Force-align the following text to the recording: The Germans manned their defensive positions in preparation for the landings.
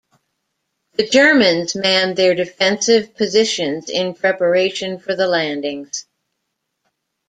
The 0.93 1.07
Germans 1.07 1.75
manned 1.75 2.15
their 2.15 2.33
defensive 2.33 3.15
positions 3.15 3.87
in 3.87 4.15
preparation 4.15 4.97
for 4.97 5.15
the 5.15 5.27
landings. 5.27 6.07